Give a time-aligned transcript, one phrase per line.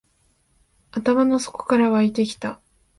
[0.89, 2.59] 頭の底から湧いてきた